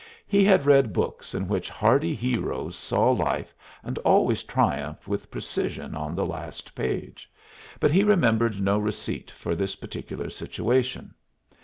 He 0.25 0.43
had 0.43 0.65
read 0.65 0.93
books 0.93 1.35
in 1.35 1.47
which 1.47 1.69
hardy 1.69 2.15
heroes 2.15 2.75
saw 2.75 3.11
life, 3.11 3.53
and 3.83 3.99
always 3.99 4.41
triumphed 4.43 5.07
with 5.07 5.29
precision 5.29 5.93
on 5.93 6.15
the 6.15 6.25
last 6.25 6.73
page, 6.73 7.31
but 7.79 7.91
he 7.91 8.03
remembered 8.03 8.59
no 8.59 8.79
receipt 8.79 9.29
for 9.29 9.55
this 9.55 9.75
particular 9.75 10.31
situation. 10.31 11.13